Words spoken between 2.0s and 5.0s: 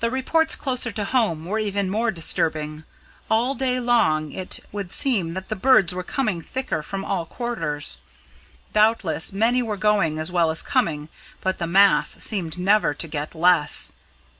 disturbing. All day long it would